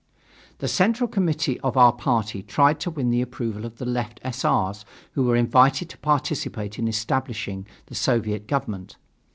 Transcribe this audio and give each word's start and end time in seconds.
The 0.57 0.67
Central 0.67 1.07
Committee 1.07 1.59
of 1.59 1.77
our 1.77 1.93
party 1.93 2.41
tried 2.41 2.79
to 2.79 2.89
win 2.89 3.11
the 3.11 3.21
approval 3.21 3.65
of 3.65 3.77
the 3.77 3.85
Left 3.85 4.19
S. 4.23 4.43
R.'s, 4.43 4.83
who 5.11 5.21
were 5.25 5.35
invited 5.35 5.89
to 5.91 5.97
participate 5.99 6.79
in 6.79 6.87
establishing 6.87 7.67
the 7.85 7.93
Soviet 7.93 8.47
government. 8.47 8.97